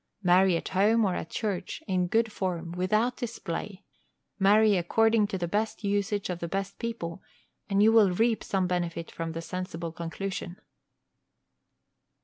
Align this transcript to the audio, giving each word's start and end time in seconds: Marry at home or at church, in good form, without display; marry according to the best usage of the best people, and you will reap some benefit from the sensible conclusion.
Marry 0.23 0.57
at 0.57 0.69
home 0.69 1.05
or 1.05 1.13
at 1.13 1.29
church, 1.29 1.83
in 1.87 2.07
good 2.07 2.31
form, 2.31 2.71
without 2.71 3.17
display; 3.17 3.83
marry 4.39 4.75
according 4.75 5.27
to 5.27 5.37
the 5.37 5.47
best 5.47 5.83
usage 5.83 6.27
of 6.31 6.39
the 6.39 6.47
best 6.47 6.79
people, 6.79 7.21
and 7.69 7.83
you 7.83 7.91
will 7.91 8.09
reap 8.09 8.43
some 8.43 8.65
benefit 8.65 9.11
from 9.11 9.33
the 9.33 9.43
sensible 9.43 9.91
conclusion. 9.91 10.59